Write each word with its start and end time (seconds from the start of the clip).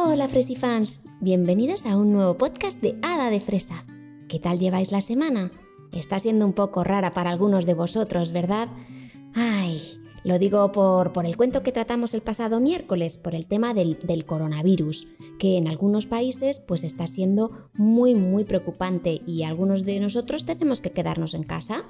Hola 0.00 0.28
Fresifans, 0.28 1.00
bienvenidos 1.20 1.84
a 1.84 1.96
un 1.96 2.12
nuevo 2.12 2.38
podcast 2.38 2.80
de 2.80 2.96
Hada 3.02 3.30
de 3.30 3.40
Fresa. 3.40 3.82
¿Qué 4.28 4.38
tal 4.38 4.60
lleváis 4.60 4.92
la 4.92 5.00
semana? 5.00 5.50
Está 5.92 6.20
siendo 6.20 6.46
un 6.46 6.52
poco 6.52 6.84
rara 6.84 7.12
para 7.12 7.30
algunos 7.30 7.66
de 7.66 7.74
vosotros, 7.74 8.30
¿verdad? 8.30 8.68
Ay, 9.34 9.82
lo 10.22 10.38
digo 10.38 10.70
por, 10.70 11.12
por 11.12 11.26
el 11.26 11.36
cuento 11.36 11.64
que 11.64 11.72
tratamos 11.72 12.14
el 12.14 12.22
pasado 12.22 12.60
miércoles, 12.60 13.18
por 13.18 13.34
el 13.34 13.46
tema 13.46 13.74
del, 13.74 13.98
del, 14.04 14.24
coronavirus, 14.24 15.08
que 15.40 15.56
en 15.56 15.66
algunos 15.66 16.06
países 16.06 16.60
pues 16.60 16.84
está 16.84 17.08
siendo 17.08 17.68
muy 17.74 18.14
muy 18.14 18.44
preocupante 18.44 19.20
y 19.26 19.42
algunos 19.42 19.84
de 19.84 19.98
nosotros 19.98 20.46
tenemos 20.46 20.80
que 20.80 20.92
quedarnos 20.92 21.34
en 21.34 21.42
casa. 21.42 21.84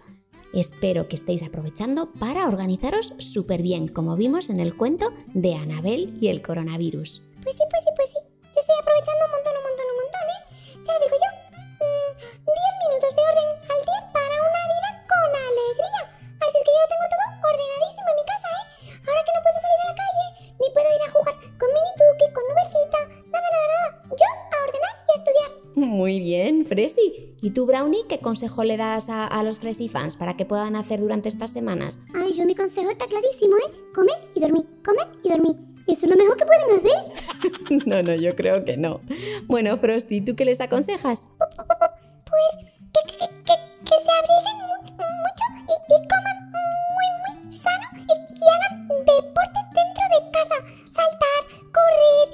Espero 0.54 1.09
que 1.09 1.16
estéis 1.16 1.43
aprovechando 1.43 2.11
para 2.14 2.48
organizaros 2.48 3.12
súper 3.18 3.61
bien, 3.61 3.86
como 3.86 4.16
vimos 4.16 4.48
en 4.48 4.61
el 4.61 4.75
cuento 4.75 5.12
de 5.34 5.56
Anabel 5.56 6.17
y 6.22 6.29
el 6.29 6.40
coronavirus. 6.40 7.28
Pues 7.42 7.54
sí, 7.56 7.64
pues 7.70 7.82
sí, 7.84 7.90
pues 7.94 8.08
sí. 8.10 8.20
Yo 8.54 8.58
estoy 8.58 8.76
aprovechando 8.80 9.22
un 9.24 9.32
montón, 9.32 9.54
un 9.54 9.64
montón, 9.68 9.86
un 9.88 9.98
montón, 10.02 10.24
¿eh? 10.34 10.40
Ya 10.82 10.92
lo 10.94 11.00
digo 11.04 11.16
yo. 11.18 11.30
10 11.78 12.48
mm, 12.48 12.78
minutos 12.88 13.12
de 13.14 13.22
orden 13.22 13.48
al 13.70 13.80
día 13.86 14.00
para 14.11 14.36
una 14.42 14.62
vida 14.72 14.90
con 15.06 15.30
alegría. 15.30 16.02
Así 16.42 16.54
es 16.58 16.64
que 16.66 16.74
yo 16.74 16.80
lo 16.82 16.90
tengo 16.90 17.06
todo 17.12 17.26
ordenadísimo 17.38 18.08
en 18.11 18.18
mi 18.18 18.26
casa, 18.26 18.48
¿eh? 18.58 18.64
Ahora 19.06 19.20
que 19.22 19.32
no 19.34 19.40
puedo 19.46 19.58
salir 19.62 19.78
a 19.78 19.86
la 19.88 19.96
calle, 20.02 20.26
ni 20.58 20.66
puedo 20.74 20.88
ir 20.90 21.02
a 21.06 21.11
jugar 21.14 21.34
con 21.38 21.68
mini 21.70 21.92
tuki, 21.98 22.26
con 22.34 22.44
nubecita, 22.50 23.00
nada, 23.30 23.48
nada, 23.54 23.66
nada. 23.75 23.89
Yo 24.18 24.26
a 24.26 24.56
ordenar 24.66 24.94
y 25.06 25.11
a 25.12 25.16
estudiar. 25.22 25.50
Muy 25.78 26.14
bien, 26.18 26.66
Fresi. 26.66 27.36
¿Y 27.40 27.50
tú, 27.54 27.66
Brownie, 27.66 28.06
qué 28.08 28.18
consejo 28.18 28.64
le 28.64 28.76
das 28.76 29.08
a, 29.08 29.26
a 29.26 29.44
los 29.44 29.61
Fresi 29.61 29.89
fans 29.89 30.16
para 30.16 30.36
que 30.36 30.46
puedan 30.46 30.75
hacer 30.75 30.98
durante 30.98 31.28
estas 31.28 31.52
semanas? 31.52 32.00
Ay, 32.14 32.33
yo 32.34 32.44
mi 32.47 32.56
consejo 32.56 32.91
está 32.91 33.06
clarísimo, 33.06 33.56
¿eh? 33.58 33.70
Come 33.94 34.12
y 34.34 34.41
dormir, 34.41 34.66
come 34.83 35.06
y 35.22 35.30
dormir. 35.30 35.67
Eso 35.88 36.05
es 36.05 36.10
lo 36.10 36.16
mejor 36.16 36.36
que 36.36 36.44
pueden 36.44 36.78
hacer. 36.78 37.86
no, 37.86 38.02
no, 38.02 38.14
yo 38.14 38.36
creo 38.36 38.62
que 38.62 38.77
no. 38.77 39.00
Bueno, 39.47 39.78
Frosty, 39.78 40.20
¿tú 40.20 40.36
qué 40.36 40.45
les 40.45 40.61
aconsejas? 40.61 41.28
Pues 41.39 42.67
que, 42.92 43.11
que, 43.11 43.19
que, 43.19 43.55
que 43.84 43.97
se 43.97 44.12
abriguen 44.12 44.58
mu 44.69 44.75
mucho 44.84 45.45
y, 45.67 45.95
y, 45.95 45.98
coman 46.08 46.50
muy, 46.53 47.08
muy 47.42 47.53
sano 47.53 47.89
y, 47.97 48.00
y, 48.03 48.48
hagan 48.53 48.89
deporte 48.89 49.61
dentro 49.75 50.05
de 50.12 50.30
casa. 50.30 50.56
Saltar, 50.91 51.41
correr. 51.72 52.28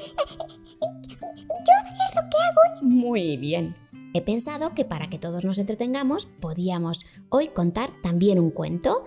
Yo 1.51 1.75
es 2.09 2.15
lo 2.17 2.23
que 2.23 2.37
hago. 2.37 2.83
Muy 2.83 3.37
bien. 3.37 3.77
He 4.15 4.21
pensado 4.21 4.75
que 4.75 4.85
para 4.85 5.09
que 5.09 5.19
todos 5.21 5.45
nos 5.45 5.59
entretengamos, 5.59 6.27
podíamos 6.27 7.07
hoy 7.29 7.49
contar 7.49 7.91
también 8.03 8.41
un 8.41 8.51
cuento. 8.51 9.05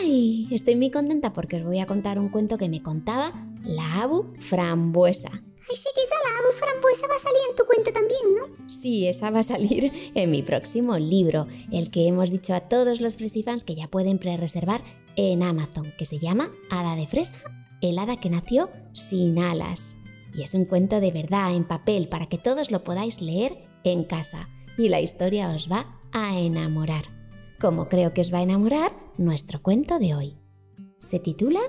Ay, 0.00 0.48
estoy 0.50 0.74
muy 0.74 0.90
contenta 0.90 1.32
porque 1.32 1.56
os 1.56 1.64
voy 1.64 1.78
a 1.78 1.86
contar 1.86 2.18
un 2.18 2.28
cuento 2.28 2.58
que 2.58 2.68
me 2.68 2.82
contaba 2.82 3.32
la 3.68 4.02
Abu 4.02 4.34
Frambuesa. 4.38 5.30
Ay, 5.30 5.76
chiquisa, 5.76 6.14
la 6.24 6.38
Abu 6.40 6.52
Frambuesa 6.58 7.06
va 7.06 7.16
a 7.16 7.20
salir 7.20 7.40
en 7.50 7.56
tu 7.56 7.64
cuento 7.64 7.92
también, 7.92 8.34
¿no? 8.34 8.66
Sí, 8.66 9.06
esa 9.06 9.30
va 9.30 9.40
a 9.40 9.42
salir 9.42 9.92
en 10.14 10.30
mi 10.30 10.42
próximo 10.42 10.98
libro, 10.98 11.46
el 11.70 11.90
que 11.90 12.08
hemos 12.08 12.30
dicho 12.30 12.54
a 12.54 12.60
todos 12.60 13.02
los 13.02 13.18
fresifans 13.18 13.64
que 13.64 13.74
ya 13.74 13.86
pueden 13.86 14.18
pre-reservar 14.18 14.82
en 15.16 15.42
Amazon, 15.42 15.92
que 15.98 16.06
se 16.06 16.18
llama 16.18 16.50
Hada 16.70 16.96
de 16.96 17.06
Fresa, 17.06 17.36
el 17.82 17.98
hada 17.98 18.18
que 18.18 18.30
nació 18.30 18.70
sin 18.94 19.38
alas. 19.38 19.96
Y 20.34 20.42
es 20.42 20.54
un 20.54 20.64
cuento 20.64 21.00
de 21.00 21.12
verdad 21.12 21.54
en 21.54 21.64
papel 21.64 22.08
para 22.08 22.26
que 22.26 22.38
todos 22.38 22.70
lo 22.70 22.84
podáis 22.84 23.20
leer 23.20 23.68
en 23.84 24.04
casa. 24.04 24.48
Y 24.78 24.88
la 24.88 25.02
historia 25.02 25.50
os 25.50 25.70
va 25.70 26.00
a 26.12 26.38
enamorar. 26.38 27.04
Como 27.60 27.88
creo 27.88 28.14
que 28.14 28.22
os 28.22 28.32
va 28.32 28.38
a 28.38 28.42
enamorar 28.42 28.96
nuestro 29.18 29.60
cuento 29.60 29.98
de 29.98 30.14
hoy. 30.14 30.34
Se 31.00 31.18
titula 31.18 31.60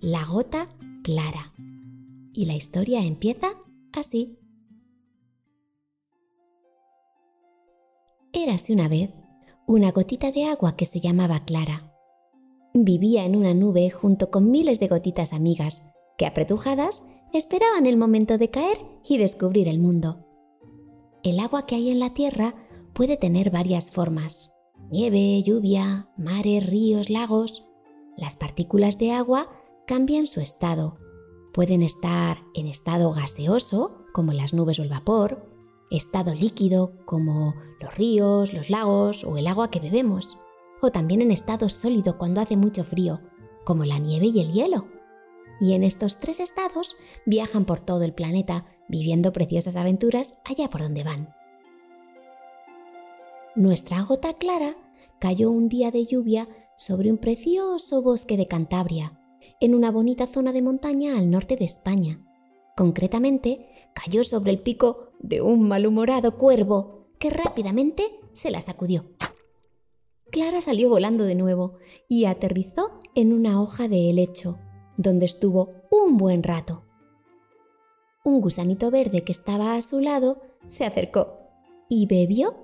La 0.00 0.24
gota 0.24 0.68
clara. 1.02 1.52
Y 2.32 2.46
la 2.46 2.54
historia 2.54 3.02
empieza 3.02 3.48
así. 3.92 4.38
Érase 8.32 8.72
una 8.72 8.88
vez 8.88 9.10
una 9.66 9.92
gotita 9.92 10.32
de 10.32 10.46
agua 10.46 10.76
que 10.76 10.86
se 10.86 11.00
llamaba 11.00 11.44
Clara. 11.44 11.92
Vivía 12.74 13.24
en 13.24 13.36
una 13.36 13.54
nube 13.54 13.90
junto 13.90 14.30
con 14.30 14.50
miles 14.50 14.80
de 14.80 14.88
gotitas 14.88 15.32
amigas 15.32 15.82
que, 16.16 16.26
apretujadas, 16.26 17.02
esperaban 17.32 17.86
el 17.86 17.96
momento 17.96 18.38
de 18.38 18.50
caer 18.50 18.78
y 19.04 19.18
descubrir 19.18 19.68
el 19.68 19.78
mundo. 19.78 20.26
El 21.22 21.38
agua 21.38 21.66
que 21.66 21.76
hay 21.76 21.90
en 21.90 22.00
la 22.00 22.14
tierra 22.14 22.54
puede 22.94 23.16
tener 23.16 23.50
varias 23.50 23.90
formas. 23.90 24.52
Nieve, 24.90 25.42
lluvia, 25.42 26.08
mares, 26.16 26.66
ríos, 26.66 27.10
lagos. 27.10 27.64
Las 28.16 28.36
partículas 28.36 28.98
de 28.98 29.12
agua 29.12 29.48
cambian 29.86 30.26
su 30.26 30.40
estado. 30.40 30.96
Pueden 31.52 31.82
estar 31.82 32.38
en 32.54 32.66
estado 32.66 33.12
gaseoso, 33.12 34.04
como 34.12 34.32
las 34.32 34.54
nubes 34.54 34.78
o 34.78 34.82
el 34.82 34.88
vapor, 34.88 35.46
estado 35.90 36.34
líquido, 36.34 36.92
como 37.04 37.54
los 37.80 37.94
ríos, 37.94 38.52
los 38.52 38.70
lagos 38.70 39.24
o 39.24 39.36
el 39.36 39.46
agua 39.46 39.70
que 39.70 39.80
bebemos, 39.80 40.38
o 40.80 40.90
también 40.90 41.20
en 41.20 41.30
estado 41.30 41.68
sólido 41.68 42.18
cuando 42.18 42.40
hace 42.40 42.56
mucho 42.56 42.84
frío, 42.84 43.20
como 43.64 43.84
la 43.84 43.98
nieve 43.98 44.26
y 44.26 44.40
el 44.40 44.52
hielo. 44.52 44.86
Y 45.60 45.74
en 45.74 45.82
estos 45.82 46.18
tres 46.18 46.40
estados 46.40 46.96
viajan 47.26 47.64
por 47.64 47.80
todo 47.80 48.02
el 48.02 48.14
planeta, 48.14 48.66
viviendo 48.88 49.32
preciosas 49.32 49.76
aventuras 49.76 50.40
allá 50.44 50.68
por 50.68 50.82
donde 50.82 51.04
van. 51.04 51.34
Nuestra 53.54 54.00
gota 54.02 54.32
clara 54.34 54.76
cayó 55.18 55.50
un 55.50 55.68
día 55.68 55.90
de 55.90 56.06
lluvia 56.06 56.48
sobre 56.76 57.10
un 57.10 57.18
precioso 57.18 58.02
bosque 58.02 58.36
de 58.36 58.48
Cantabria, 58.48 59.21
en 59.62 59.76
una 59.76 59.92
bonita 59.92 60.26
zona 60.26 60.52
de 60.52 60.60
montaña 60.60 61.16
al 61.16 61.30
norte 61.30 61.54
de 61.54 61.64
España. 61.64 62.20
Concretamente, 62.76 63.68
cayó 63.94 64.24
sobre 64.24 64.50
el 64.50 64.58
pico 64.58 65.12
de 65.20 65.40
un 65.40 65.68
malhumorado 65.68 66.36
cuervo 66.36 67.06
que 67.20 67.30
rápidamente 67.30 68.18
se 68.32 68.50
la 68.50 68.60
sacudió. 68.60 69.04
Clara 70.32 70.60
salió 70.60 70.88
volando 70.88 71.22
de 71.22 71.36
nuevo 71.36 71.78
y 72.08 72.24
aterrizó 72.24 72.98
en 73.14 73.32
una 73.32 73.62
hoja 73.62 73.86
de 73.86 74.10
helecho, 74.10 74.58
donde 74.96 75.26
estuvo 75.26 75.68
un 75.92 76.16
buen 76.16 76.42
rato. 76.42 76.82
Un 78.24 78.40
gusanito 78.40 78.90
verde 78.90 79.22
que 79.22 79.30
estaba 79.30 79.76
a 79.76 79.82
su 79.82 80.00
lado 80.00 80.42
se 80.66 80.84
acercó 80.84 81.38
y 81.88 82.06
bebió 82.06 82.56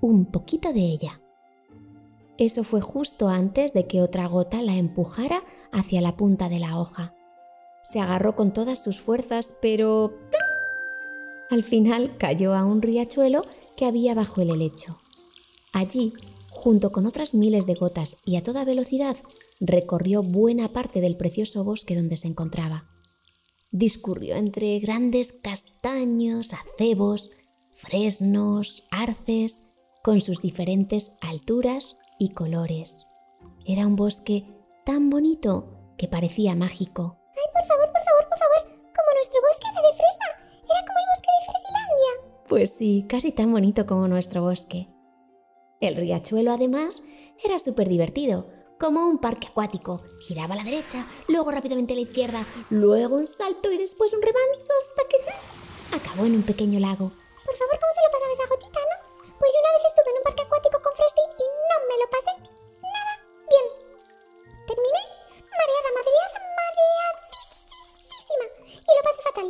un 0.00 0.24
poquito 0.24 0.72
de 0.72 0.80
ella. 0.80 1.20
Eso 2.38 2.64
fue 2.64 2.80
justo 2.80 3.28
antes 3.28 3.72
de 3.72 3.86
que 3.86 4.02
otra 4.02 4.26
gota 4.26 4.60
la 4.60 4.76
empujara 4.76 5.42
hacia 5.72 6.02
la 6.02 6.16
punta 6.16 6.48
de 6.48 6.58
la 6.58 6.78
hoja. 6.78 7.14
Se 7.82 8.00
agarró 8.00 8.36
con 8.36 8.52
todas 8.52 8.82
sus 8.82 9.00
fuerzas, 9.00 9.56
pero... 9.62 10.18
Al 11.50 11.62
final 11.62 12.16
cayó 12.18 12.54
a 12.54 12.64
un 12.64 12.82
riachuelo 12.82 13.44
que 13.76 13.86
había 13.86 14.14
bajo 14.14 14.42
el 14.42 14.50
helecho. 14.50 14.98
Allí, 15.72 16.12
junto 16.50 16.90
con 16.90 17.06
otras 17.06 17.32
miles 17.32 17.66
de 17.66 17.74
gotas 17.74 18.16
y 18.24 18.36
a 18.36 18.42
toda 18.42 18.64
velocidad, 18.64 19.16
recorrió 19.60 20.22
buena 20.22 20.68
parte 20.68 21.00
del 21.00 21.16
precioso 21.16 21.64
bosque 21.64 21.94
donde 21.94 22.16
se 22.16 22.28
encontraba. 22.28 22.84
Discurrió 23.70 24.36
entre 24.36 24.78
grandes 24.80 25.32
castaños, 25.32 26.52
acebos, 26.52 27.30
fresnos, 27.72 28.84
arces, 28.90 29.70
con 30.02 30.20
sus 30.20 30.40
diferentes 30.40 31.12
alturas 31.20 31.96
y 32.18 32.30
colores. 32.30 33.06
Era 33.64 33.86
un 33.86 33.96
bosque 33.96 34.46
tan 34.84 35.10
bonito 35.10 35.94
que 35.98 36.08
parecía 36.08 36.54
mágico. 36.54 37.18
¡Ay, 37.34 37.52
por 37.52 37.64
favor, 37.66 37.92
por 37.92 38.02
favor, 38.02 38.28
por 38.28 38.38
favor! 38.38 38.80
Como 38.94 39.14
nuestro 39.14 39.40
bosque 39.40 39.66
de 39.74 39.96
fresa. 39.96 40.26
Era 40.64 40.86
como 40.86 40.98
el 40.98 41.06
bosque 41.12 41.30
de 41.32 41.46
Fresilandia. 41.46 42.46
Pues 42.48 42.70
sí, 42.70 43.06
casi 43.08 43.32
tan 43.32 43.52
bonito 43.52 43.86
como 43.86 44.08
nuestro 44.08 44.42
bosque. 44.42 44.88
El 45.80 45.96
riachuelo, 45.96 46.52
además, 46.52 47.02
era 47.44 47.58
súper 47.58 47.88
divertido, 47.88 48.46
como 48.78 49.06
un 49.06 49.18
parque 49.18 49.48
acuático. 49.48 50.02
Giraba 50.20 50.54
a 50.54 50.58
la 50.58 50.64
derecha, 50.64 51.04
luego 51.28 51.50
rápidamente 51.50 51.92
a 51.92 51.96
la 51.96 52.02
izquierda, 52.02 52.46
luego 52.70 53.16
un 53.16 53.26
salto 53.26 53.70
y 53.72 53.78
después 53.78 54.14
un 54.14 54.22
remanso 54.22 54.72
hasta 54.78 55.02
que 55.08 55.96
acabó 55.96 56.26
en 56.26 56.36
un 56.36 56.42
pequeño 56.42 56.80
lago. 56.80 57.10
Por 57.44 57.56
favor, 57.56 57.78
¿cómo 57.78 57.92
se 57.94 58.00
lo 58.02 58.10
pasaba 58.12 58.32
esa 58.32 58.48
gotita, 58.54 58.80
no? 58.80 59.05
Pues 59.46 59.54
yo 59.54 59.62
una 59.62 59.78
vez 59.78 59.86
estuve 59.86 60.10
en 60.10 60.18
un 60.18 60.26
parque 60.26 60.42
acuático 60.42 60.82
con 60.82 60.90
Frosty 60.98 61.22
y 61.22 61.46
no 61.70 61.76
me 61.86 61.96
lo 62.02 62.06
pasé 62.10 62.34
nada 62.82 63.14
bien. 63.46 63.66
Terminé 64.66 65.02
mareada, 65.54 65.90
mareada, 65.94 66.38
mareadísima 66.58 68.46
y 68.66 68.90
lo 68.90 69.02
pasé 69.06 69.22
fatal. 69.22 69.48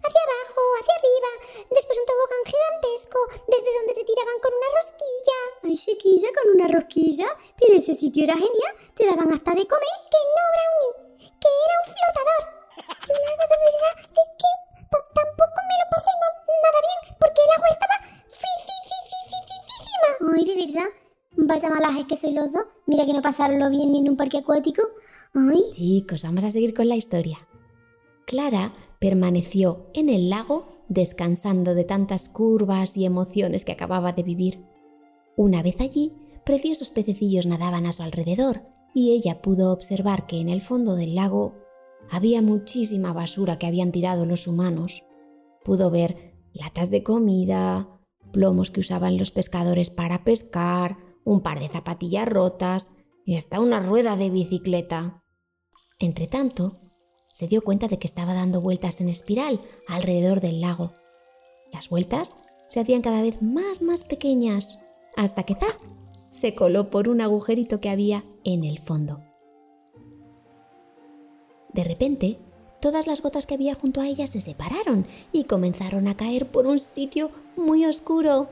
Hacia 0.00 0.22
abajo, 0.24 0.60
hacia 0.80 0.96
arriba, 0.96 1.30
después 1.76 1.92
un 2.00 2.08
tobogán 2.08 2.44
gigantesco, 2.48 3.20
desde 3.52 3.68
donde 3.76 3.92
te 3.92 4.08
tiraban 4.08 4.40
con 4.40 4.48
una 4.56 4.70
rosquilla. 4.80 5.38
Ay, 5.60 5.76
chiquilla, 5.76 6.28
con 6.32 6.46
una 6.56 6.68
rosquilla. 6.72 7.28
Pero 7.60 7.76
ese 7.76 7.92
sitio 7.92 8.24
era 8.24 8.40
genial. 8.40 8.72
Te 8.96 9.04
daban 9.04 9.28
hasta 9.28 9.52
de 9.52 9.68
comer. 9.68 9.96
Que 10.08 10.20
no, 10.24 10.44
Brownie, 10.56 11.20
que 11.20 11.50
era 11.52 11.74
un 11.84 11.86
flotador. 11.92 12.42
Yo 12.80 13.12
la 13.12 13.32
verdad 13.44 13.60
es 14.08 14.28
que 14.40 14.50
tampoco 14.88 15.58
me 15.68 15.76
lo 15.76 15.86
pasé 15.92 16.12
nada 16.16 16.80
bien 16.80 17.00
porque 17.20 17.44
el 17.44 17.52
agua 17.60 17.68
estaba 17.68 18.03
Ay, 20.20 20.44
de 20.44 20.66
verdad. 20.66 20.88
Vaya 21.36 21.68
malajes 21.68 22.06
que 22.06 22.16
soy 22.16 22.32
los 22.32 22.52
dos. 22.52 22.64
Mira 22.86 23.06
que 23.06 23.12
no 23.12 23.22
pasarlo 23.22 23.70
bien 23.70 23.92
ni 23.92 24.00
en 24.00 24.10
un 24.10 24.16
parque 24.16 24.38
acuático. 24.38 24.82
Ay. 25.34 25.62
Chicos, 25.72 26.22
vamos 26.22 26.44
a 26.44 26.50
seguir 26.50 26.74
con 26.74 26.88
la 26.88 26.96
historia. 26.96 27.46
Clara 28.26 28.72
permaneció 29.00 29.90
en 29.94 30.08
el 30.08 30.30
lago 30.30 30.74
descansando 30.88 31.74
de 31.74 31.84
tantas 31.84 32.28
curvas 32.28 32.96
y 32.96 33.04
emociones 33.04 33.64
que 33.64 33.72
acababa 33.72 34.12
de 34.12 34.22
vivir. 34.22 34.64
Una 35.36 35.62
vez 35.62 35.80
allí, 35.80 36.10
preciosos 36.44 36.90
pececillos 36.90 37.46
nadaban 37.46 37.86
a 37.86 37.92
su 37.92 38.02
alrededor 38.02 38.62
y 38.94 39.12
ella 39.12 39.42
pudo 39.42 39.72
observar 39.72 40.26
que 40.26 40.40
en 40.40 40.48
el 40.48 40.60
fondo 40.60 40.94
del 40.94 41.14
lago 41.14 41.54
había 42.10 42.42
muchísima 42.42 43.12
basura 43.12 43.58
que 43.58 43.66
habían 43.66 43.92
tirado 43.92 44.26
los 44.26 44.46
humanos. 44.46 45.04
Pudo 45.64 45.90
ver 45.90 46.34
latas 46.52 46.90
de 46.90 47.02
comida, 47.02 47.88
plomos 48.34 48.70
que 48.70 48.80
usaban 48.80 49.16
los 49.16 49.30
pescadores 49.30 49.88
para 49.88 50.24
pescar, 50.24 50.98
un 51.24 51.40
par 51.40 51.60
de 51.60 51.68
zapatillas 51.68 52.28
rotas 52.28 53.04
y 53.24 53.36
hasta 53.36 53.60
una 53.60 53.80
rueda 53.80 54.16
de 54.16 54.28
bicicleta. 54.28 55.22
Entretanto, 55.98 56.80
se 57.30 57.46
dio 57.46 57.62
cuenta 57.62 57.86
de 57.88 57.98
que 57.98 58.08
estaba 58.08 58.34
dando 58.34 58.60
vueltas 58.60 59.00
en 59.00 59.08
espiral 59.08 59.62
alrededor 59.86 60.40
del 60.40 60.60
lago. 60.60 60.92
Las 61.72 61.88
vueltas 61.88 62.34
se 62.68 62.80
hacían 62.80 63.02
cada 63.02 63.22
vez 63.22 63.40
más 63.40 63.80
más 63.80 64.04
pequeñas, 64.04 64.80
hasta 65.16 65.44
que 65.44 65.54
¡zas! 65.54 65.84
se 66.30 66.56
coló 66.56 66.90
por 66.90 67.08
un 67.08 67.20
agujerito 67.20 67.80
que 67.80 67.88
había 67.88 68.24
en 68.42 68.64
el 68.64 68.80
fondo. 68.80 69.20
De 71.72 71.84
repente, 71.84 72.40
todas 72.84 73.06
las 73.06 73.22
gotas 73.22 73.46
que 73.46 73.54
había 73.54 73.74
junto 73.74 74.02
a 74.02 74.06
ella 74.06 74.26
se 74.26 74.42
separaron 74.42 75.06
y 75.32 75.44
comenzaron 75.44 76.06
a 76.06 76.18
caer 76.18 76.50
por 76.50 76.68
un 76.68 76.78
sitio 76.78 77.30
muy 77.56 77.86
oscuro. 77.86 78.50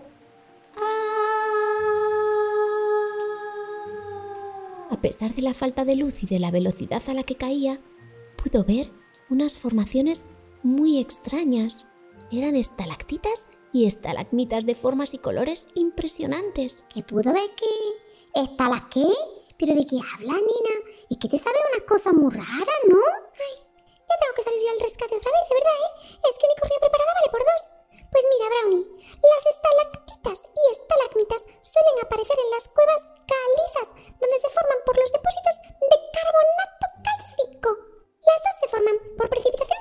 A 4.88 4.96
pesar 5.02 5.34
de 5.34 5.42
la 5.42 5.52
falta 5.52 5.84
de 5.84 5.96
luz 5.96 6.22
y 6.22 6.26
de 6.26 6.38
la 6.38 6.50
velocidad 6.50 7.02
a 7.08 7.12
la 7.12 7.24
que 7.24 7.34
caía, 7.34 7.78
pudo 8.42 8.64
ver 8.64 8.90
unas 9.28 9.58
formaciones 9.58 10.24
muy 10.62 10.98
extrañas. 10.98 11.84
Eran 12.30 12.56
estalactitas 12.56 13.48
y 13.70 13.84
estalagmitas 13.84 14.64
de 14.64 14.74
formas 14.74 15.12
y 15.12 15.18
colores 15.18 15.68
impresionantes. 15.74 16.86
¿Que 16.88 17.02
pudo 17.02 17.34
ver 17.34 17.50
que... 17.54 18.40
¿Esta 18.40 18.88
qué? 18.88 19.04
¿Pero 19.58 19.74
de 19.74 19.84
qué 19.84 19.96
habla, 19.96 20.32
Nina? 20.32 20.90
¿Y 21.10 21.16
que 21.16 21.28
te 21.28 21.38
sabe 21.38 21.56
unas 21.74 21.86
cosas 21.86 22.14
muy 22.14 22.32
raras, 22.32 22.80
no? 22.88 22.96
Ay, 22.96 23.61
que 24.34 24.42
salir 24.42 24.68
al 24.68 24.80
rescate 24.80 25.16
otra 25.16 25.32
vez, 25.32 25.44
de 25.48 25.56
verdad, 25.56 25.78
¿eh? 25.82 25.92
Es 26.28 26.34
que 26.36 26.46
unicornio 26.46 26.80
preparada 26.80 27.12
vale 27.14 27.30
por 27.32 27.42
dos. 27.44 27.62
Pues 28.12 28.24
mira, 28.28 28.46
Brownie, 28.52 28.86
las 29.24 29.44
estalactitas 29.48 30.38
y 30.52 30.62
estalagmitas 30.72 31.42
suelen 31.64 31.96
aparecer 32.04 32.36
en 32.36 32.50
las 32.52 32.68
cuevas 32.68 33.02
calizas, 33.24 33.88
donde 34.20 34.38
se 34.38 34.52
forman 34.52 34.80
por 34.84 34.96
los 35.00 35.10
depósitos 35.12 35.56
de 35.80 35.96
carbonato 36.12 36.86
cálcico. 37.00 37.70
Las 38.20 38.40
dos 38.44 38.56
se 38.60 38.68
forman 38.68 38.96
por 39.16 39.32
precipitación 39.32 39.71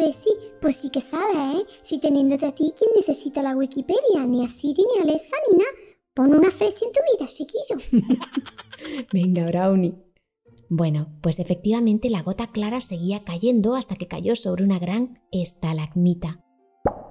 Fresi, 0.00 0.30
pues 0.62 0.76
sí 0.76 0.88
que 0.88 1.02
sabes, 1.02 1.36
¿eh? 1.36 1.66
Si 1.82 1.98
teniéndote 1.98 2.46
a 2.46 2.54
ti, 2.54 2.72
¿quién 2.74 2.90
necesita 2.96 3.42
la 3.42 3.54
Wikipedia? 3.54 4.24
Ni 4.26 4.42
a 4.42 4.48
Siri, 4.48 4.82
ni 4.94 4.98
a 4.98 5.02
Alexa, 5.02 5.36
ni 5.46 5.58
nada. 5.58 5.70
Pon 6.14 6.34
una 6.34 6.50
Fresi 6.50 6.86
en 6.86 6.92
tu 6.92 7.00
vida, 7.12 7.30
chiquillo. 7.30 7.76
Venga, 9.12 9.44
Brownie. 9.44 9.94
Bueno, 10.70 11.18
pues 11.20 11.38
efectivamente 11.38 12.08
la 12.08 12.22
gota 12.22 12.46
clara 12.46 12.80
seguía 12.80 13.24
cayendo 13.24 13.74
hasta 13.74 13.94
que 13.94 14.08
cayó 14.08 14.36
sobre 14.36 14.64
una 14.64 14.78
gran 14.78 15.20
estalagmita. 15.32 16.46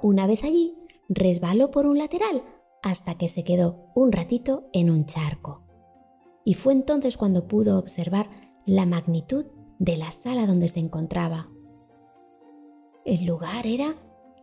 Una 0.02 0.26
vez 0.26 0.44
allí, 0.44 0.74
resbaló 1.10 1.70
por 1.70 1.86
un 1.86 2.00
lateral 2.00 2.44
hasta 2.82 3.20
que 3.20 3.30
se 3.30 3.44
quedó 3.44 3.92
un 3.94 4.12
ratito 4.12 4.68
en 4.74 4.90
un 4.90 5.06
charco. 5.06 5.64
Y 6.44 6.56
fue 6.56 6.74
entonces 6.74 7.18
cuando 7.18 7.48
pudo 7.48 7.78
observar 7.78 8.28
la 8.66 8.88
magnitud 8.88 9.46
de 9.78 9.96
la 9.96 10.12
sala 10.12 10.48
donde 10.48 10.70
se 10.70 10.80
encontraba. 10.80 11.46
El 13.10 13.26
lugar 13.26 13.66
era 13.66 13.96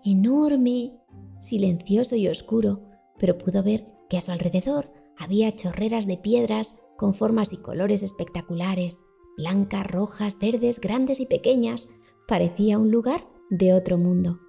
enorme, 0.04 0.90
silencioso 1.38 2.16
y 2.16 2.26
oscuro, 2.26 2.80
pero 3.16 3.38
pudo 3.38 3.62
ver 3.62 3.86
que 4.10 4.16
a 4.16 4.20
su 4.20 4.32
alrededor 4.32 4.88
había 5.16 5.54
chorreras 5.54 6.08
de 6.08 6.18
piedras 6.18 6.80
con 6.96 7.14
formas 7.14 7.52
y 7.52 7.58
colores 7.58 8.02
espectaculares, 8.02 9.04
blancas, 9.36 9.86
rojas, 9.86 10.40
verdes, 10.40 10.80
grandes 10.80 11.20
y 11.20 11.26
pequeñas. 11.26 11.86
Parecía 12.26 12.76
un 12.76 12.90
lugar 12.90 13.28
de 13.50 13.72
otro 13.72 13.98
mundo. 13.98 14.40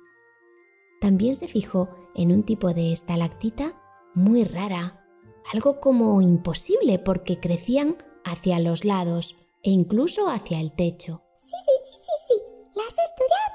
También 0.99 1.35
se 1.35 1.47
fijó 1.47 1.87
en 2.15 2.31
un 2.31 2.41
tipo 2.41 2.73
de 2.73 2.93
estalactita 2.93 3.79
muy 4.15 4.45
rara, 4.45 5.05
algo 5.53 5.79
como 5.79 6.23
imposible 6.23 6.97
porque 6.97 7.39
crecían 7.39 7.97
hacia 8.25 8.59
los 8.59 8.83
lados 8.83 9.37
e 9.61 9.69
incluso 9.69 10.27
hacia 10.27 10.59
el 10.59 10.71
techo. 10.71 11.21
Sí, 11.35 11.51
sí, 11.65 11.71
sí, 11.85 11.99
sí, 12.01 12.33
sí. 12.33 12.41
Las 12.73 12.97
he 12.97 13.03
estudiado. 13.03 13.46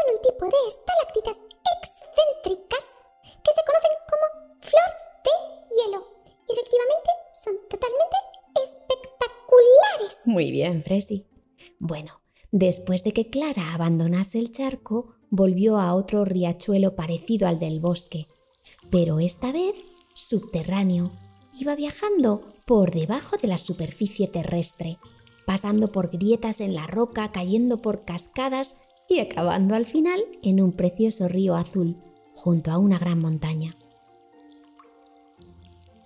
Son 0.00 0.14
un 0.14 0.22
tipo 0.22 0.46
de 0.46 0.68
estalactitas 0.68 1.42
excéntricas 1.78 2.84
que 3.24 3.52
se 3.52 3.62
conocen 3.66 3.94
como 4.08 4.60
flor 4.60 4.90
de 5.24 5.32
hielo. 5.76 6.06
Efectivamente 6.48 7.10
son 7.34 7.54
totalmente 7.68 8.16
espectaculares. 8.64 10.18
Muy 10.24 10.50
bien, 10.52 10.82
Fresi. 10.82 11.26
Bueno, 11.78 12.20
después 12.50 13.04
de 13.04 13.12
que 13.12 13.28
Clara 13.30 13.74
abandonase 13.74 14.38
el 14.38 14.52
charco, 14.52 15.16
volvió 15.28 15.78
a 15.78 15.94
otro 15.94 16.24
riachuelo 16.24 16.96
parecido 16.96 17.46
al 17.46 17.58
del 17.58 17.80
bosque, 17.80 18.26
pero 18.90 19.20
esta 19.20 19.52
vez 19.52 19.84
subterráneo. 20.14 21.12
Iba 21.58 21.74
viajando 21.74 22.54
por 22.64 22.92
debajo 22.92 23.36
de 23.36 23.48
la 23.48 23.58
superficie 23.58 24.28
terrestre, 24.28 24.96
pasando 25.46 25.92
por 25.92 26.10
grietas 26.10 26.60
en 26.60 26.74
la 26.74 26.86
roca, 26.86 27.32
cayendo 27.32 27.82
por 27.82 28.04
cascadas 28.04 28.76
y 29.10 29.18
acabando 29.18 29.74
al 29.74 29.86
final 29.86 30.24
en 30.42 30.62
un 30.62 30.72
precioso 30.72 31.26
río 31.26 31.56
azul, 31.56 31.96
junto 32.32 32.70
a 32.70 32.78
una 32.78 32.96
gran 32.96 33.20
montaña. 33.20 33.76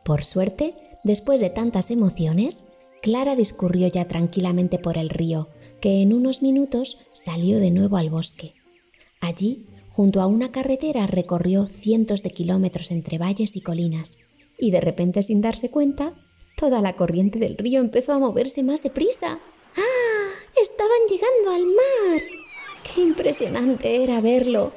Por 0.05 0.25
suerte, 0.25 0.75
después 1.05 1.39
de 1.39 1.51
tantas 1.51 1.91
emociones, 1.91 2.65
Clara 3.03 3.37
discurrió 3.37 3.89
ya 3.89 4.09
tranquilamente 4.09 4.79
por 4.79 4.97
el 4.97 5.11
río, 5.11 5.49
que 5.83 6.01
en 6.01 6.15
unos 6.15 6.41
minutos 6.41 6.99
salió 7.13 7.61
de 7.61 7.71
nuevo 7.71 7.99
al 7.99 8.09
bosque. 8.09 8.55
Allí, 9.21 9.67
junto 9.91 10.23
a 10.23 10.27
una 10.27 10.51
carretera, 10.51 11.07
recorrió 11.07 11.67
cientos 11.67 12.23
de 12.23 12.31
kilómetros 12.31 12.91
entre 12.91 13.19
valles 13.19 13.55
y 13.55 13.61
colinas, 13.61 14.17
y 14.59 14.71
de 14.71 14.81
repente, 14.81 15.23
sin 15.23 15.43
darse 15.43 15.71
cuenta, 15.71 16.15
toda 16.57 16.81
la 16.81 16.97
corriente 16.97 17.39
del 17.39 17.59
río 17.59 17.81
empezó 17.81 18.15
a 18.15 18.19
moverse 18.19 18.63
más 18.63 18.83
deprisa. 18.83 19.41
¡Ah! 19.77 20.61
Estaban 20.61 21.01
llegando 21.11 21.51
al 21.51 21.67
mar. 21.67 22.44
¡Qué 22.85 23.01
impresionante 23.01 24.05
era 24.05 24.21
verlo! 24.21 24.73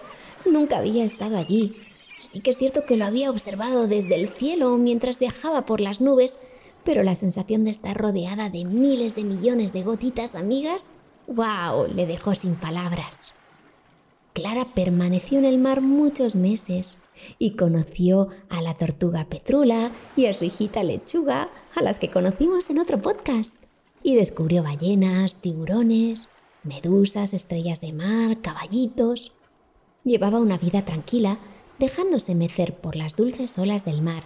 Nunca 0.45 0.77
había 0.77 1.03
estado 1.03 1.37
allí. 1.37 1.75
Sí 2.19 2.39
que 2.39 2.49
es 2.49 2.57
cierto 2.57 2.85
que 2.85 2.97
lo 2.97 3.05
había 3.05 3.29
observado 3.29 3.87
desde 3.87 4.15
el 4.15 4.29
cielo 4.29 4.77
mientras 4.77 5.19
viajaba 5.19 5.65
por 5.65 5.81
las 5.81 6.01
nubes, 6.01 6.39
pero 6.83 7.03
la 7.03 7.15
sensación 7.15 7.65
de 7.65 7.71
estar 7.71 7.95
rodeada 7.95 8.49
de 8.49 8.65
miles 8.65 9.13
de 9.13 9.23
millones 9.23 9.73
de 9.73 9.83
gotitas 9.83 10.35
amigas, 10.35 10.89
¡wow! 11.27 11.85
le 11.93 12.05
dejó 12.05 12.33
sin 12.33 12.55
palabras. 12.55 13.33
Clara 14.33 14.73
permaneció 14.73 15.37
en 15.39 15.45
el 15.45 15.57
mar 15.57 15.81
muchos 15.81 16.35
meses 16.35 16.97
y 17.39 17.55
conoció 17.55 18.29
a 18.49 18.61
la 18.61 18.75
tortuga 18.75 19.25
Petrula 19.25 19.91
y 20.15 20.27
a 20.27 20.33
su 20.33 20.45
hijita 20.45 20.83
Lechuga, 20.83 21.49
a 21.75 21.81
las 21.81 21.99
que 21.99 22.11
conocimos 22.11 22.69
en 22.69 22.79
otro 22.79 23.01
podcast. 23.01 23.65
Y 24.03 24.15
descubrió 24.15 24.63
ballenas, 24.63 25.37
tiburones, 25.41 26.29
medusas, 26.67 27.33
estrellas 27.33 27.81
de 27.81 27.93
mar, 27.93 28.41
caballitos. 28.41 29.33
Llevaba 30.03 30.39
una 30.39 30.57
vida 30.57 30.85
tranquila, 30.85 31.39
dejándose 31.79 32.35
mecer 32.35 32.75
por 32.75 32.95
las 32.95 33.15
dulces 33.15 33.57
olas 33.57 33.85
del 33.85 34.01
mar, 34.01 34.23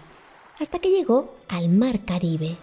hasta 0.59 0.79
que 0.79 0.89
llegó 0.89 1.33
al 1.47 1.69
mar 1.69 2.05
Caribe. 2.05 2.57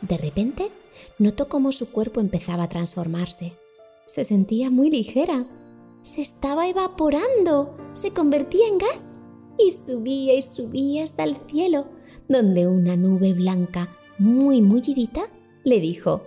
De 0.00 0.16
repente, 0.16 0.70
notó 1.18 1.48
cómo 1.48 1.72
su 1.72 1.90
cuerpo 1.90 2.20
empezaba 2.20 2.64
a 2.64 2.68
transformarse. 2.68 3.54
Se 4.06 4.24
sentía 4.24 4.70
muy 4.70 4.90
ligera 4.90 5.42
se 6.08 6.22
estaba 6.22 6.66
evaporando, 6.66 7.74
se 7.92 8.12
convertía 8.12 8.66
en 8.66 8.78
gas 8.78 9.18
y 9.58 9.70
subía 9.70 10.34
y 10.34 10.40
subía 10.40 11.04
hasta 11.04 11.24
el 11.24 11.36
cielo, 11.36 11.84
donde 12.28 12.66
una 12.66 12.96
nube 12.96 13.34
blanca 13.34 13.94
muy 14.18 14.62
mullidita 14.62 15.28
le 15.64 15.80
dijo, 15.80 16.22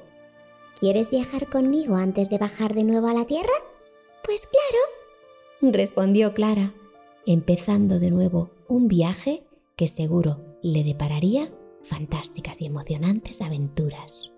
¿Quieres 0.81 1.11
viajar 1.11 1.47
conmigo 1.47 1.95
antes 1.95 2.31
de 2.31 2.39
bajar 2.39 2.73
de 2.73 2.83
nuevo 2.83 3.07
a 3.07 3.13
la 3.13 3.25
Tierra? 3.25 3.53
Pues 4.25 4.47
claro, 4.47 5.71
respondió 5.71 6.33
Clara, 6.33 6.73
empezando 7.27 7.99
de 7.99 8.09
nuevo 8.09 8.49
un 8.67 8.87
viaje 8.87 9.43
que 9.75 9.87
seguro 9.87 10.39
le 10.63 10.83
depararía 10.83 11.53
fantásticas 11.83 12.63
y 12.63 12.65
emocionantes 12.65 13.41
aventuras. 13.41 14.33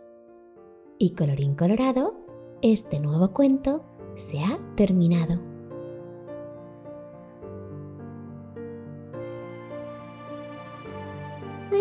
Y 0.99 1.11
colorín 1.11 1.55
colorado, 1.55 2.13
este 2.61 2.99
nuevo 2.99 3.31
cuento 3.31 3.85
se 4.15 4.41
ha 4.41 4.59
terminado. 4.75 5.52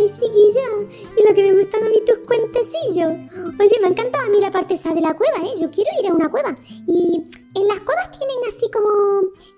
chiquilla, 0.06 0.66
y 1.16 1.28
lo 1.28 1.34
que 1.34 1.42
me 1.42 1.62
gustan 1.62 1.84
a 1.84 1.88
mí 1.88 1.96
tus 2.06 2.18
cuentecillos. 2.26 3.12
Oye, 3.60 3.80
me 3.80 3.86
ha 3.86 3.90
encantado 3.90 4.26
a 4.26 4.30
mí 4.30 4.40
la 4.40 4.50
parte 4.50 4.74
esa 4.74 4.94
de 4.94 5.00
la 5.00 5.14
cueva, 5.14 5.38
¿eh? 5.38 5.60
Yo 5.60 5.70
quiero 5.70 5.90
ir 6.00 6.08
a 6.08 6.14
una 6.14 6.30
cueva. 6.30 6.56
Y 6.86 7.24
en 7.54 7.68
las 7.68 7.80
cuevas 7.80 8.10
tienen 8.10 8.36
así 8.48 8.70
como 8.70 8.88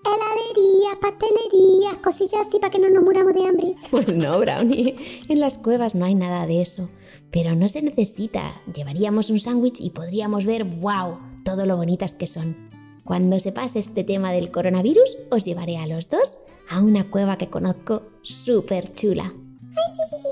heladerías, 0.05 0.97
pastelerías, 1.01 1.97
cosillas 2.03 2.47
así 2.47 2.59
para 2.59 2.71
que 2.71 2.79
no 2.79 2.91
nos 2.91 3.03
muramos 3.03 3.35
de 3.35 3.47
hambre. 3.47 3.77
Pues 3.91 4.15
no, 4.15 4.39
Brownie, 4.39 4.97
en 5.29 5.41
las 5.41 5.59
cuevas 5.59 5.95
no 5.95 6.05
hay 6.05 6.15
nada 6.15 6.47
de 6.47 6.61
eso. 6.61 6.89
Pero 7.31 7.55
no 7.55 7.69
se 7.69 7.83
necesita. 7.83 8.61
Llevaríamos 8.73 9.31
un 9.31 9.41
sándwich 9.41 9.81
y 9.81 9.91
podríamos 9.91 10.47
ver, 10.47 10.65
wow, 10.65 11.19
todo 11.45 11.67
lo 11.67 11.77
bonitas 11.77 12.15
que 12.15 12.27
son. 12.27 12.71
Cuando 13.05 13.39
se 13.39 13.53
pase 13.53 13.79
este 13.79 14.03
tema 14.03 14.33
del 14.33 14.51
coronavirus, 14.51 15.19
os 15.31 15.45
llevaré 15.45 15.77
a 15.77 15.87
los 15.87 16.09
dos 16.09 16.39
a 16.71 16.81
una 16.81 17.11
cueva 17.11 17.37
que 17.37 17.51
conozco 17.51 18.03
súper 18.23 18.93
chula. 18.95 19.25
Ay, 19.77 19.95
sí, 19.95 20.03
sí, 20.11 20.17
sí, 20.23 20.29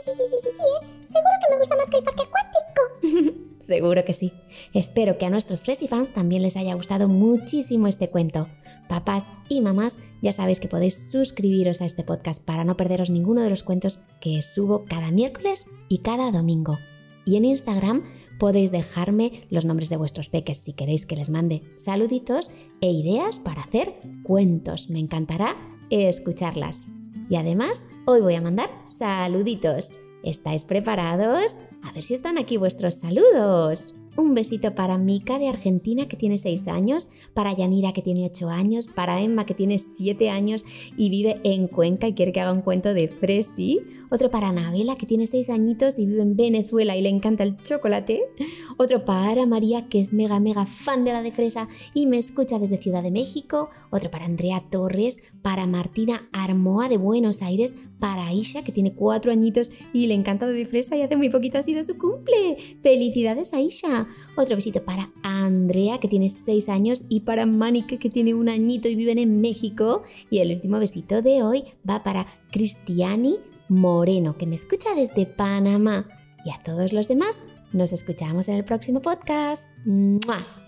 Seguro 1.12 1.34
que 1.40 1.50
me 1.50 1.58
gusta 1.58 1.76
más 1.76 1.90
que 1.90 1.98
el 1.98 2.04
parque 2.04 2.22
acuático. 2.22 3.42
Seguro 3.58 4.04
que 4.04 4.12
sí. 4.12 4.32
Espero 4.74 5.18
que 5.18 5.26
a 5.26 5.30
nuestros 5.30 5.62
Fresi 5.62 5.86
fans 5.86 6.12
también 6.12 6.42
les 6.42 6.56
haya 6.56 6.74
gustado 6.74 7.08
muchísimo 7.08 7.86
este 7.86 8.08
cuento. 8.08 8.48
Papás 8.88 9.28
y 9.48 9.60
mamás, 9.60 9.98
ya 10.20 10.32
sabéis 10.32 10.58
que 10.58 10.68
podéis 10.68 11.10
suscribiros 11.10 11.80
a 11.80 11.84
este 11.84 12.02
podcast 12.02 12.44
para 12.44 12.64
no 12.64 12.76
perderos 12.76 13.10
ninguno 13.10 13.42
de 13.42 13.50
los 13.50 13.62
cuentos 13.62 14.00
que 14.20 14.42
subo 14.42 14.84
cada 14.84 15.10
miércoles 15.10 15.66
y 15.88 15.98
cada 15.98 16.32
domingo. 16.32 16.78
Y 17.24 17.36
en 17.36 17.44
Instagram 17.44 18.02
podéis 18.38 18.72
dejarme 18.72 19.46
los 19.50 19.64
nombres 19.64 19.88
de 19.88 19.96
vuestros 19.96 20.28
peques 20.28 20.58
si 20.58 20.72
queréis 20.72 21.06
que 21.06 21.16
les 21.16 21.30
mande 21.30 21.62
saluditos 21.76 22.50
e 22.80 22.90
ideas 22.90 23.38
para 23.38 23.62
hacer 23.62 23.94
cuentos. 24.24 24.90
Me 24.90 24.98
encantará 24.98 25.56
escucharlas. 25.90 26.88
Y 27.30 27.36
además, 27.36 27.86
hoy 28.06 28.20
voy 28.20 28.34
a 28.34 28.40
mandar 28.40 28.68
saluditos. 28.84 30.00
¿Estáis 30.22 30.64
preparados? 30.64 31.58
A 31.82 31.92
ver 31.92 32.02
si 32.02 32.14
están 32.14 32.38
aquí 32.38 32.56
vuestros 32.56 32.96
saludos. 32.96 33.94
Un 34.14 34.34
besito 34.34 34.74
para 34.74 34.98
Mika 34.98 35.38
de 35.38 35.48
Argentina 35.48 36.06
que 36.06 36.18
tiene 36.18 36.36
6 36.36 36.68
años, 36.68 37.08
para 37.32 37.56
Yanira 37.56 37.94
que 37.94 38.02
tiene 38.02 38.26
8 38.26 38.50
años, 38.50 38.86
para 38.86 39.22
Emma 39.22 39.46
que 39.46 39.54
tiene 39.54 39.78
7 39.78 40.28
años 40.28 40.66
y 40.98 41.08
vive 41.08 41.40
en 41.44 41.66
Cuenca 41.66 42.08
y 42.08 42.12
quiere 42.12 42.30
que 42.30 42.40
haga 42.42 42.52
un 42.52 42.60
cuento 42.60 42.92
de 42.92 43.08
Fresi, 43.08 43.78
otro 44.10 44.30
para 44.30 44.48
Anabela 44.48 44.96
que 44.96 45.06
tiene 45.06 45.26
6 45.26 45.48
añitos 45.48 45.98
y 45.98 46.04
vive 46.04 46.20
en 46.20 46.36
Venezuela 46.36 46.94
y 46.94 47.00
le 47.00 47.08
encanta 47.08 47.42
el 47.42 47.56
chocolate, 47.56 48.20
otro 48.76 49.06
para 49.06 49.46
María 49.46 49.88
que 49.88 49.98
es 49.98 50.12
mega 50.12 50.40
mega 50.40 50.66
fan 50.66 51.04
de 51.04 51.12
la 51.12 51.22
de 51.22 51.32
fresa 51.32 51.68
y 51.94 52.04
me 52.04 52.18
escucha 52.18 52.58
desde 52.58 52.76
Ciudad 52.76 53.02
de 53.02 53.12
México, 53.12 53.70
otro 53.90 54.10
para 54.10 54.26
Andrea 54.26 54.62
Torres, 54.70 55.22
para 55.40 55.66
Martina 55.66 56.28
Armoa 56.32 56.90
de 56.90 56.98
Buenos 56.98 57.40
Aires, 57.40 57.76
para 58.02 58.26
Aisha 58.26 58.64
que 58.64 58.72
tiene 58.72 58.94
4 58.94 59.30
añitos 59.30 59.70
y 59.92 60.08
le 60.08 60.14
encanta 60.14 60.48
de 60.48 60.66
fresa 60.66 60.96
y 60.96 61.02
hace 61.02 61.14
muy 61.14 61.30
poquito 61.30 61.60
ha 61.60 61.62
sido 61.62 61.84
su 61.84 61.96
cumple. 61.96 62.56
¡Felicidades 62.82 63.54
Aisha! 63.54 64.08
Otro 64.36 64.56
besito 64.56 64.84
para 64.84 65.12
Andrea 65.22 66.00
que 66.00 66.08
tiene 66.08 66.28
6 66.28 66.68
años 66.68 67.04
y 67.08 67.20
para 67.20 67.46
Manike 67.46 68.00
que 68.00 68.10
tiene 68.10 68.34
un 68.34 68.48
añito 68.48 68.88
y 68.88 68.96
viven 68.96 69.18
en 69.18 69.40
México. 69.40 70.02
Y 70.30 70.40
el 70.40 70.52
último 70.52 70.80
besito 70.80 71.22
de 71.22 71.44
hoy 71.44 71.62
va 71.88 72.02
para 72.02 72.26
Cristiani 72.50 73.36
Moreno, 73.68 74.36
que 74.36 74.46
me 74.46 74.56
escucha 74.56 74.96
desde 74.96 75.24
Panamá. 75.24 76.08
Y 76.44 76.50
a 76.50 76.60
todos 76.64 76.92
los 76.92 77.06
demás, 77.06 77.40
nos 77.72 77.92
escuchamos 77.92 78.48
en 78.48 78.56
el 78.56 78.64
próximo 78.64 79.00
podcast. 79.00 79.68
¡Mua! 79.86 80.61